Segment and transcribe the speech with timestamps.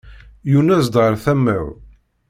[0.51, 1.65] Yunez-d ɣer tama-w.